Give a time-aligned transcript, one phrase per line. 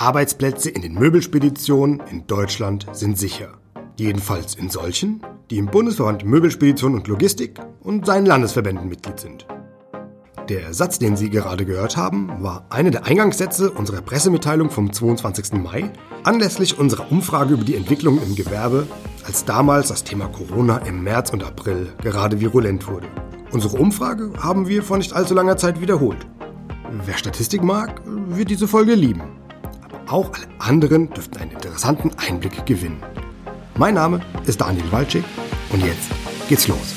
[0.00, 3.58] Arbeitsplätze in den Möbelspeditionen in Deutschland sind sicher.
[3.98, 9.46] Jedenfalls in solchen, die im Bundesverband Möbelspedition und Logistik und seinen Landesverbänden Mitglied sind.
[10.48, 15.52] Der Satz, den Sie gerade gehört haben, war eine der Eingangssätze unserer Pressemitteilung vom 22.
[15.62, 15.92] Mai
[16.24, 18.86] anlässlich unserer Umfrage über die Entwicklung im Gewerbe,
[19.26, 23.08] als damals das Thema Corona im März und April gerade virulent wurde.
[23.52, 26.26] Unsere Umfrage haben wir vor nicht allzu langer Zeit wiederholt.
[27.04, 29.39] Wer Statistik mag, wird diese Folge lieben.
[30.10, 33.00] Auch alle anderen dürften einen interessanten Einblick gewinnen.
[33.78, 35.22] Mein Name ist Daniel Walczyk
[35.72, 36.10] und jetzt
[36.48, 36.96] geht's los.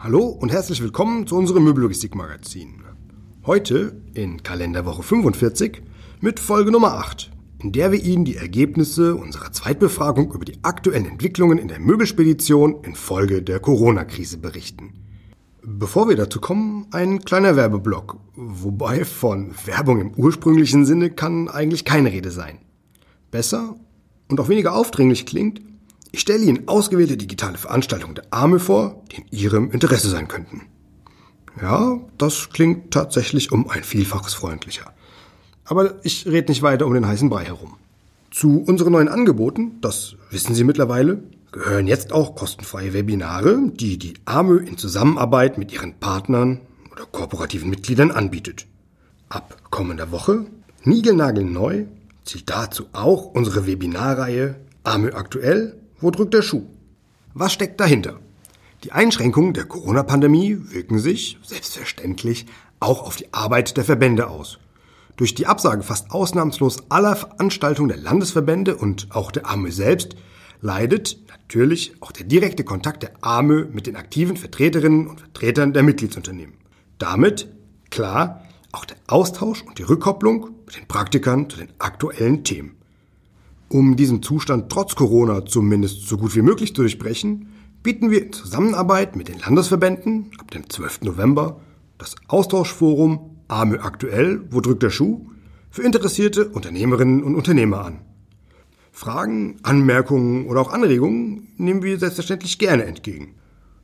[0.00, 2.84] Hallo und herzlich willkommen zu unserem Möbellogistik-Magazin.
[3.44, 5.82] Heute in Kalenderwoche 45
[6.22, 7.30] mit Folge Nummer 8,
[7.62, 12.82] in der wir Ihnen die Ergebnisse unserer Zweitbefragung über die aktuellen Entwicklungen in der Möbelspedition
[12.82, 15.02] infolge der Corona-Krise berichten.
[15.64, 21.84] Bevor wir dazu kommen, ein kleiner Werbeblock, wobei von Werbung im ursprünglichen Sinne kann eigentlich
[21.84, 22.58] keine Rede sein.
[23.30, 23.76] Besser
[24.28, 25.60] und auch weniger aufdringlich klingt,
[26.10, 30.62] ich stelle Ihnen ausgewählte digitale Veranstaltungen der AME vor, die in Ihrem Interesse sein könnten.
[31.60, 34.92] Ja, das klingt tatsächlich um ein Vielfaches freundlicher.
[35.64, 37.76] Aber ich rede nicht weiter um den heißen Brei herum.
[38.32, 44.14] Zu unseren neuen Angeboten, das wissen Sie mittlerweile, gehören jetzt auch kostenfreie Webinare, die die
[44.24, 48.66] AME in Zusammenarbeit mit ihren Partnern oder kooperativen Mitgliedern anbietet.
[49.28, 50.46] Ab kommender Woche,
[50.84, 51.84] niegelnagelneu,
[52.24, 56.64] zählt dazu auch unsere Webinarreihe AME aktuell wo drückt der Schuh?
[57.32, 58.18] Was steckt dahinter?
[58.82, 62.46] Die Einschränkungen der Corona-Pandemie wirken sich, selbstverständlich,
[62.80, 64.58] auch auf die Arbeit der Verbände aus.
[65.16, 70.16] Durch die Absage fast ausnahmslos aller Veranstaltungen der Landesverbände und auch der AMÖ selbst
[70.60, 71.18] leidet
[71.52, 76.54] natürlich auch der direkte Kontakt der AMÖ mit den aktiven Vertreterinnen und Vertretern der Mitgliedsunternehmen.
[76.96, 77.46] Damit,
[77.90, 82.76] klar, auch der Austausch und die Rückkopplung mit den Praktikern zu den aktuellen Themen.
[83.68, 87.52] Um diesen Zustand trotz Corona zumindest so gut wie möglich zu durchbrechen,
[87.82, 91.02] bieten wir in Zusammenarbeit mit den Landesverbänden ab dem 12.
[91.02, 91.60] November
[91.98, 95.26] das Austauschforum AMÖ aktuell, wo drückt der Schuh,
[95.70, 98.00] für interessierte Unternehmerinnen und Unternehmer an.
[98.92, 103.34] Fragen, Anmerkungen oder auch Anregungen nehmen wir selbstverständlich gerne entgegen.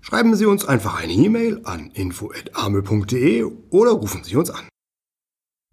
[0.02, 4.68] Schreiben Sie uns einfach eine E-Mail an info.amö.de oder rufen Sie uns an.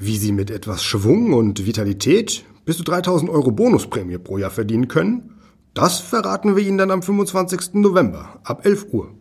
[0.02, 4.88] Wie Sie mit etwas Schwung und Vitalität bis zu 3000 Euro Bonusprämie pro Jahr verdienen
[4.88, 5.36] können?
[5.74, 7.74] Das verraten wir Ihnen dann am 25.
[7.74, 9.14] November ab 11 Uhr.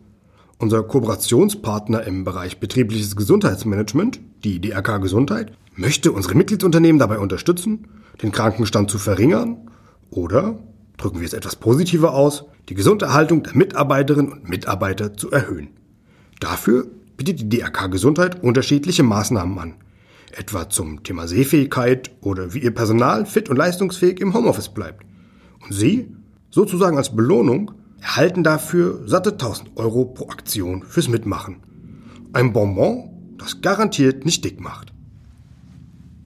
[0.57, 7.89] Unser Kooperationspartner im Bereich betriebliches Gesundheitsmanagement, die DRK Gesundheit, möchte unsere Mitgliedsunternehmen dabei unterstützen,
[8.21, 9.69] den Krankenstand zu verringern
[10.09, 10.59] oder,
[10.97, 15.69] drücken wir es etwas positiver aus, die Gesunderhaltung der Mitarbeiterinnen und Mitarbeiter zu erhöhen.
[16.39, 19.73] Dafür bietet die DRK Gesundheit unterschiedliche Maßnahmen an,
[20.31, 25.05] etwa zum Thema Sehfähigkeit oder wie Ihr Personal fit und leistungsfähig im Homeoffice bleibt.
[25.63, 26.07] Und Sie,
[26.49, 27.71] sozusagen als Belohnung,
[28.01, 31.57] erhalten dafür satte 1000 Euro pro Aktion fürs Mitmachen.
[32.33, 34.94] Ein Bonbon, das garantiert nicht dick macht.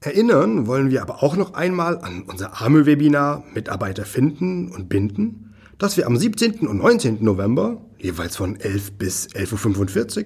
[0.02, 5.98] Erinnern wollen wir aber auch noch einmal an unser AME-Webinar Mitarbeiter finden und binden, das
[5.98, 6.66] wir am 17.
[6.66, 7.22] und 19.
[7.22, 10.24] November, jeweils von 11 bis 11.45 Uhr,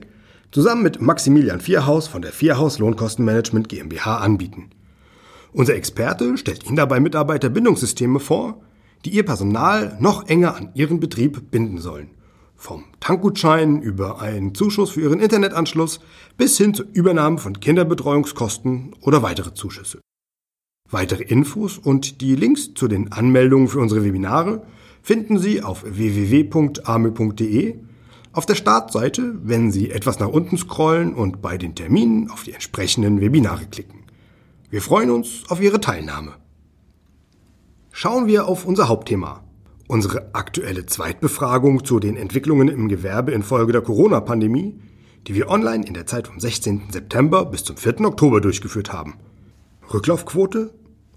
[0.53, 4.71] zusammen mit Maximilian Vierhaus von der Vierhaus Lohnkostenmanagement GmbH anbieten.
[5.53, 8.61] Unser Experte stellt Ihnen dabei Mitarbeiterbindungssysteme vor,
[9.05, 12.11] die Ihr Personal noch enger an Ihren Betrieb binden sollen.
[12.65, 16.01] Vom Tankgutschein über einen Zuschuss für Ihren Internetanschluss
[16.39, 20.01] bis hin zur Übernahme von Kinderbetreuungskosten oder weitere Zuschüsse.
[20.91, 24.67] Weitere Infos und die Links zu den Anmeldungen für unsere Webinare
[25.03, 27.75] finden Sie auf www.ame.de
[28.33, 32.55] auf der Startseite, wenn Sie etwas nach unten scrollen und bei den Terminen auf die
[32.55, 34.05] entsprechenden Webinare klicken.
[34.71, 36.33] Wir freuen uns auf Ihre Teilnahme.
[37.93, 39.44] Schauen wir auf unser Hauptthema.
[39.87, 44.81] Unsere aktuelle Zweitbefragung zu den Entwicklungen im Gewerbe infolge der Corona-Pandemie,
[45.27, 46.85] die wir online in der Zeit vom 16.
[46.91, 48.01] September bis zum 4.
[48.01, 49.19] Oktober durchgeführt haben.
[49.93, 50.73] Rücklaufquote?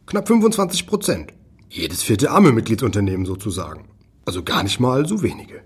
[0.06, 1.34] Knapp 25 Prozent.
[1.70, 3.86] Jedes vierte arme Mitgliedsunternehmen sozusagen.
[4.26, 5.62] Also gar nicht mal so wenige.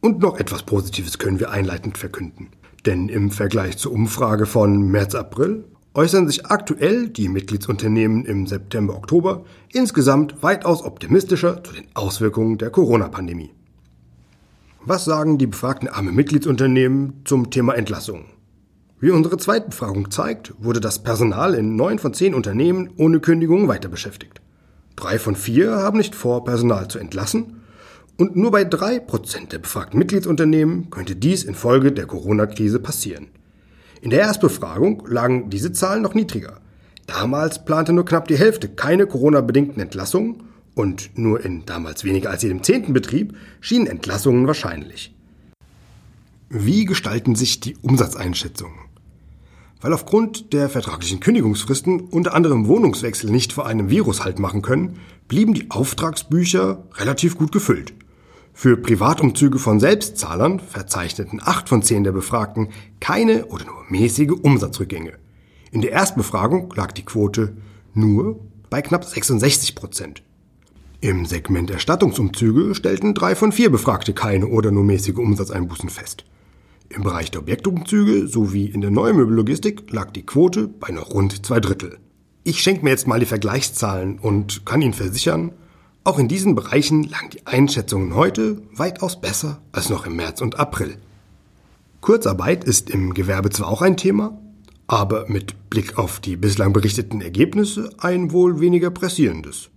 [0.00, 2.50] Und noch etwas Positives können wir einleitend verkünden.
[2.86, 5.64] Denn im Vergleich zur Umfrage von März-April
[5.94, 13.50] äußern sich aktuell die Mitgliedsunternehmen im September-Oktober insgesamt weitaus optimistischer zu den Auswirkungen der Corona-Pandemie.
[14.84, 18.26] Was sagen die befragten arme Mitgliedsunternehmen zum Thema Entlassungen?
[19.00, 23.88] Wie unsere Zweitbefragung zeigt, wurde das Personal in neun von zehn Unternehmen ohne Kündigung weiter
[23.88, 24.40] beschäftigt.
[24.94, 27.62] Drei von vier haben nicht vor, Personal zu entlassen
[28.16, 33.28] und nur bei drei Prozent der befragten Mitgliedsunternehmen könnte dies infolge der Corona-Krise passieren.
[34.02, 36.60] In der Erstbefragung lagen diese Zahlen noch niedriger.
[37.06, 40.44] Damals plante nur knapp die Hälfte keine Corona-bedingten Entlassungen
[40.74, 45.14] und nur in damals weniger als jedem zehnten Betrieb schienen Entlassungen wahrscheinlich.
[46.48, 48.78] Wie gestalten sich die Umsatzeinschätzungen?
[49.82, 54.98] Weil aufgrund der vertraglichen Kündigungsfristen unter anderem Wohnungswechsel nicht vor einem Virus halt machen können,
[55.28, 57.92] blieben die Auftragsbücher relativ gut gefüllt.
[58.62, 62.68] Für Privatumzüge von Selbstzahlern verzeichneten acht von zehn der Befragten
[63.00, 65.14] keine oder nur mäßige Umsatzrückgänge.
[65.70, 67.56] In der Erstbefragung lag die Quote
[67.94, 70.22] nur bei knapp 66 Prozent.
[71.00, 76.26] Im Segment Erstattungsumzüge stellten drei von vier Befragte keine oder nur mäßige Umsatzeinbußen fest.
[76.90, 81.60] Im Bereich der Objektumzüge sowie in der Neumöbellogistik lag die Quote bei noch rund zwei
[81.60, 81.96] Drittel.
[82.44, 85.52] Ich schenke mir jetzt mal die Vergleichszahlen und kann Ihnen versichern,
[86.04, 90.58] auch in diesen Bereichen lagen die Einschätzungen heute weitaus besser als noch im März und
[90.58, 90.96] April.
[92.00, 94.38] Kurzarbeit ist im Gewerbe zwar auch ein Thema,
[94.86, 99.68] aber mit Blick auf die bislang berichteten Ergebnisse ein wohl weniger pressierendes.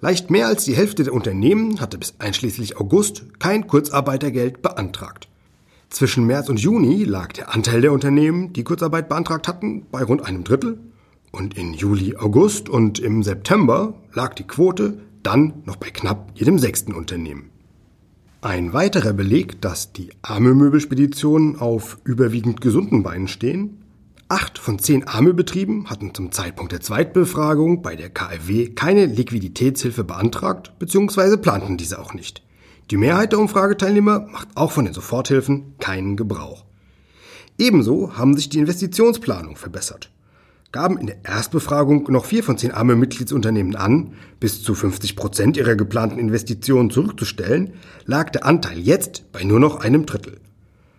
[0.00, 5.28] Leicht mehr als die Hälfte der Unternehmen hatte bis einschließlich August kein Kurzarbeitergeld beantragt.
[5.90, 10.24] Zwischen März und Juni lag der Anteil der Unternehmen, die Kurzarbeit beantragt hatten, bei rund
[10.24, 10.80] einem Drittel.
[11.30, 16.58] Und in Juli, August und im September lag die Quote dann noch bei knapp jedem
[16.58, 17.50] sechsten Unternehmen.
[18.40, 23.82] Ein weiterer Beleg, dass die arme Möbelspeditionen auf überwiegend gesunden Beinen stehen,
[24.32, 30.72] Acht von zehn Armebetrieben hatten zum Zeitpunkt der Zweitbefragung bei der KfW keine Liquiditätshilfe beantragt
[30.78, 31.36] bzw.
[31.36, 32.42] planten diese auch nicht.
[32.90, 36.64] Die Mehrheit der Umfrageteilnehmer macht auch von den Soforthilfen keinen Gebrauch.
[37.58, 40.10] Ebenso haben sich die Investitionsplanung verbessert.
[40.72, 45.58] Gaben in der Erstbefragung noch vier von zehn arme Mitgliedsunternehmen an, bis zu 50 Prozent
[45.58, 47.74] ihrer geplanten Investitionen zurückzustellen,
[48.06, 50.40] lag der Anteil jetzt bei nur noch einem Drittel.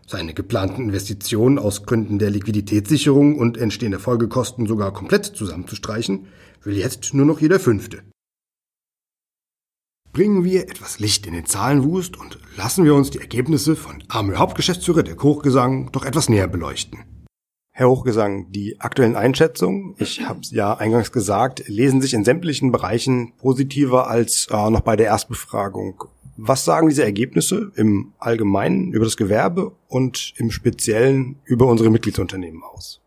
[0.06, 6.28] Seine geplanten Investitionen aus Gründen der Liquiditätssicherung und entstehender Folgekosten sogar komplett zusammenzustreichen,
[6.62, 8.04] will jetzt nur noch jeder Fünfte.
[10.12, 14.36] Bringen wir etwas Licht in den Zahlenwust und lassen wir uns die Ergebnisse von Arme
[14.36, 17.00] Hauptgeschäftsführer der Hochgesang doch etwas näher beleuchten.
[17.76, 22.72] Herr Hochgesang, die aktuellen Einschätzungen, ich habe es ja eingangs gesagt, lesen sich in sämtlichen
[22.72, 26.04] Bereichen positiver als äh, noch bei der Erstbefragung.
[26.38, 32.62] Was sagen diese Ergebnisse im Allgemeinen über das Gewerbe und im Speziellen über unsere Mitgliedsunternehmen
[32.62, 33.02] aus?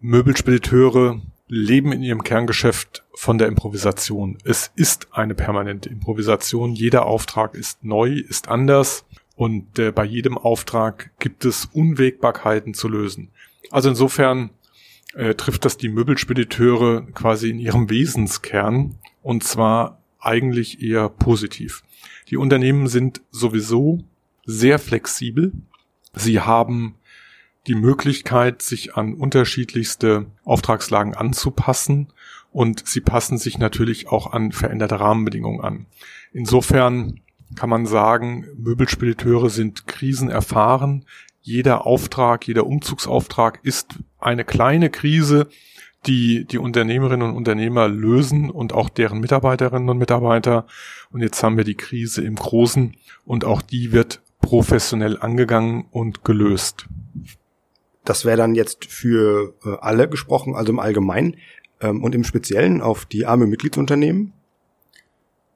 [0.00, 4.36] Möbelspediteure leben in ihrem Kerngeschäft von der Improvisation.
[4.42, 6.72] Es ist eine permanente Improvisation.
[6.72, 9.04] Jeder Auftrag ist neu, ist anders
[9.36, 13.30] und äh, bei jedem Auftrag gibt es Unwägbarkeiten zu lösen.
[13.70, 14.50] Also insofern
[15.14, 21.82] äh, trifft das die Möbelspediteure quasi in ihrem Wesenskern und zwar eigentlich eher positiv.
[22.28, 24.04] Die Unternehmen sind sowieso
[24.44, 25.52] sehr flexibel.
[26.14, 26.96] Sie haben
[27.66, 32.08] die Möglichkeit, sich an unterschiedlichste Auftragslagen anzupassen
[32.52, 35.86] und sie passen sich natürlich auch an veränderte Rahmenbedingungen an.
[36.32, 37.20] Insofern
[37.54, 41.04] kann man sagen, Möbelspediteure sind krisenerfahren.
[41.46, 45.46] Jeder Auftrag, jeder Umzugsauftrag ist eine kleine Krise,
[46.04, 50.66] die die Unternehmerinnen und Unternehmer lösen und auch deren Mitarbeiterinnen und Mitarbeiter.
[51.12, 56.24] Und jetzt haben wir die Krise im Großen und auch die wird professionell angegangen und
[56.24, 56.88] gelöst.
[58.04, 61.36] Das wäre dann jetzt für äh, alle gesprochen, also im Allgemeinen
[61.80, 64.32] ähm, und im Speziellen auf die arme Mitgliedsunternehmen.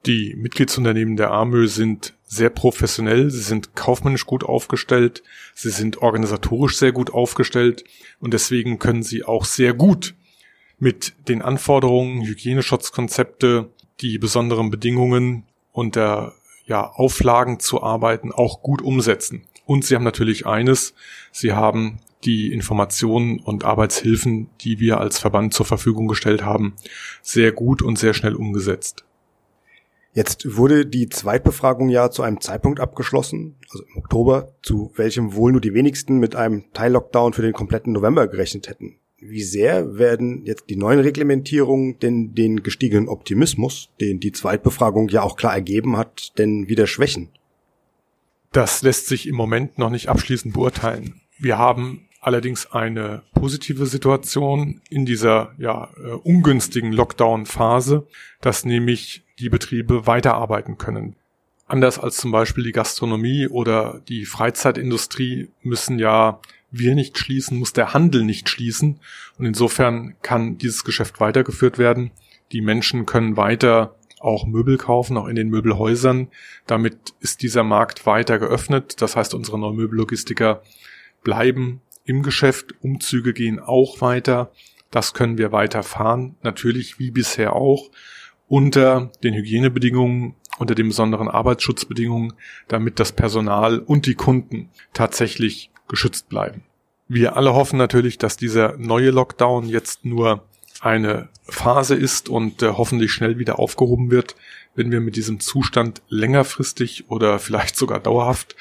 [0.06, 5.22] Die Mitgliedsunternehmen der AMÖ sind sehr professionell, sie sind kaufmännisch gut aufgestellt,
[5.54, 7.84] sie sind organisatorisch sehr gut aufgestellt
[8.18, 10.14] und deswegen können sie auch sehr gut
[10.78, 13.68] mit den Anforderungen, Hygieneschutzkonzepte,
[14.00, 16.32] die besonderen Bedingungen und der
[16.64, 19.42] ja, Auflagen zu arbeiten auch gut umsetzen.
[19.66, 20.94] Und sie haben natürlich eines,
[21.30, 26.74] sie haben die Informationen und Arbeitshilfen, die wir als Verband zur Verfügung gestellt haben,
[27.22, 29.04] sehr gut und sehr schnell umgesetzt.
[30.12, 35.52] Jetzt wurde die Zweitbefragung ja zu einem Zeitpunkt abgeschlossen, also im Oktober, zu welchem wohl
[35.52, 38.96] nur die wenigsten mit einem Teil-Lockdown für den kompletten November gerechnet hätten.
[39.18, 45.22] Wie sehr werden jetzt die neuen Reglementierungen denn den gestiegenen Optimismus, den die Zweitbefragung ja
[45.22, 47.28] auch klar ergeben hat, denn wieder schwächen?
[48.50, 51.20] Das lässt sich im Moment noch nicht abschließend beurteilen.
[51.38, 58.06] Wir haben allerdings eine positive Situation in dieser ja, äh, ungünstigen Lockdown-Phase,
[58.40, 61.16] dass nämlich die Betriebe weiterarbeiten können.
[61.66, 66.40] Anders als zum Beispiel die Gastronomie oder die Freizeitindustrie müssen ja
[66.72, 69.00] wir nicht schließen, muss der Handel nicht schließen.
[69.38, 72.10] Und insofern kann dieses Geschäft weitergeführt werden.
[72.52, 76.28] Die Menschen können weiter auch Möbel kaufen, auch in den Möbelhäusern.
[76.66, 79.00] Damit ist dieser Markt weiter geöffnet.
[79.00, 80.62] Das heißt, unsere Neumöbellogistiker
[81.22, 82.74] bleiben im Geschäft.
[82.80, 84.52] Umzüge gehen auch weiter.
[84.90, 87.90] Das können wir weiterfahren, natürlich wie bisher auch,
[88.50, 92.34] unter den Hygienebedingungen, unter den besonderen Arbeitsschutzbedingungen,
[92.66, 96.64] damit das Personal und die Kunden tatsächlich geschützt bleiben.
[97.06, 100.42] Wir alle hoffen natürlich, dass dieser neue Lockdown jetzt nur
[100.80, 104.34] eine Phase ist und äh, hoffentlich schnell wieder aufgehoben wird.
[104.74, 108.56] Wenn wir mit diesem Zustand längerfristig oder vielleicht sogar dauerhaft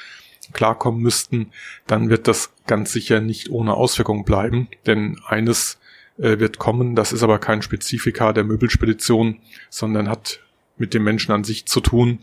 [0.53, 1.51] klarkommen müssten,
[1.87, 4.67] dann wird das ganz sicher nicht ohne Auswirkungen bleiben.
[4.85, 5.78] Denn eines
[6.19, 10.41] äh, wird kommen, das ist aber kein Spezifika der Möbelspedition, sondern hat
[10.77, 12.19] mit dem Menschen an sich zu tun,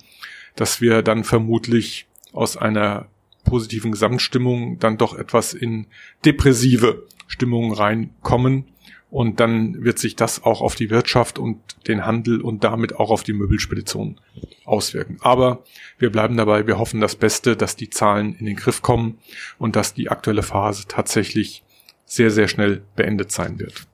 [0.54, 3.08] dass wir dann vermutlich aus einer
[3.44, 5.86] positiven Gesamtstimmung dann doch etwas in
[6.24, 8.64] depressive Stimmungen reinkommen.
[9.08, 13.10] Und dann wird sich das auch auf die Wirtschaft und den Handel und damit auch
[13.10, 14.20] auf die Möbelspedition
[14.64, 15.18] auswirken.
[15.20, 15.62] Aber
[15.96, 19.18] wir bleiben dabei, wir hoffen das Beste, dass die Zahlen in den Griff kommen
[19.58, 21.62] und dass die aktuelle Phase tatsächlich
[22.06, 23.86] sehr, sehr schnell beendet sein wird.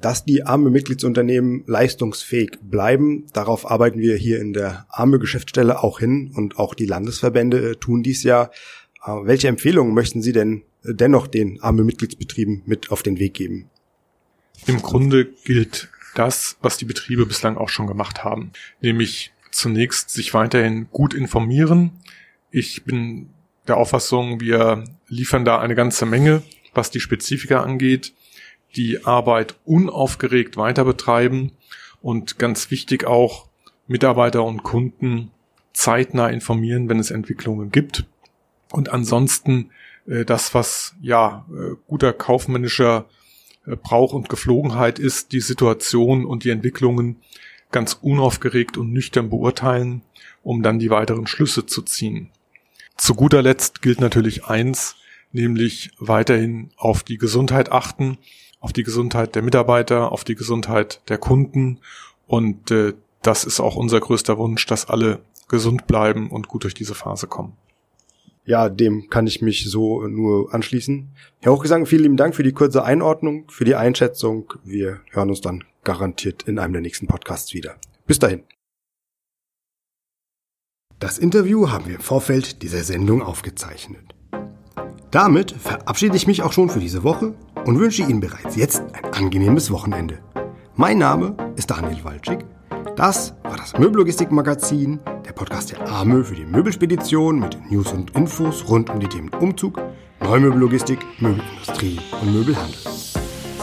[0.00, 6.00] Dass die arme Mitgliedsunternehmen leistungsfähig bleiben, darauf arbeiten wir hier in der arme Geschäftsstelle auch
[6.00, 8.50] hin und auch die Landesverbände äh, tun dies ja.
[9.04, 13.34] Äh, welche Empfehlungen möchten Sie denn äh, dennoch den arme Mitgliedsbetrieben mit auf den Weg
[13.34, 13.70] geben?
[14.66, 20.34] Im Grunde gilt das, was die Betriebe bislang auch schon gemacht haben, nämlich zunächst sich
[20.34, 21.92] weiterhin gut informieren.
[22.50, 23.30] Ich bin
[23.66, 26.42] der Auffassung, wir liefern da eine ganze Menge,
[26.76, 28.12] was die Spezifika angeht,
[28.76, 31.52] die Arbeit unaufgeregt weiter betreiben
[32.02, 33.48] und ganz wichtig auch
[33.86, 35.30] Mitarbeiter und Kunden
[35.72, 38.04] zeitnah informieren, wenn es Entwicklungen gibt.
[38.72, 39.70] Und ansonsten
[40.06, 43.06] äh, das, was ja äh, guter kaufmännischer
[43.66, 47.16] äh, Brauch und Geflogenheit ist, die Situation und die Entwicklungen
[47.70, 50.02] ganz unaufgeregt und nüchtern beurteilen,
[50.42, 52.30] um dann die weiteren Schlüsse zu ziehen.
[52.96, 54.96] Zu guter Letzt gilt natürlich eins,
[55.34, 58.16] nämlich weiterhin auf die Gesundheit achten,
[58.60, 61.80] auf die Gesundheit der Mitarbeiter, auf die Gesundheit der Kunden
[62.26, 66.74] und äh, das ist auch unser größter Wunsch, dass alle gesund bleiben und gut durch
[66.74, 67.56] diese Phase kommen.
[68.46, 71.08] Ja, dem kann ich mich so nur anschließen.
[71.40, 74.52] Herr Hochgesang, vielen lieben Dank für die kurze Einordnung, für die Einschätzung.
[74.62, 77.76] Wir hören uns dann garantiert in einem der nächsten Podcasts wieder.
[78.06, 78.42] Bis dahin.
[80.98, 84.13] Das Interview haben wir im Vorfeld dieser Sendung aufgezeichnet.
[85.14, 89.14] Damit verabschiede ich mich auch schon für diese Woche und wünsche Ihnen bereits jetzt ein
[89.14, 90.18] angenehmes Wochenende.
[90.74, 92.44] Mein Name ist Daniel Walczyk.
[92.96, 98.68] Das war das Möbellogistik-Magazin, der Podcast der AMÖ für die Möbelspedition mit News und Infos
[98.68, 99.80] rund um die Themen Umzug,
[100.20, 102.80] Neumöbellogistik, Möbelindustrie und Möbelhandel.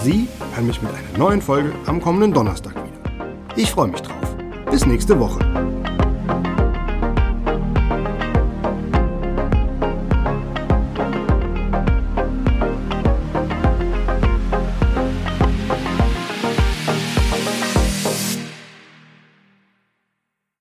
[0.03, 3.58] Sie hören mich mit einer neuen Folge am kommenden Donnerstag wieder.
[3.58, 4.38] Ich freue mich drauf.
[4.72, 5.39] Bis nächste Woche.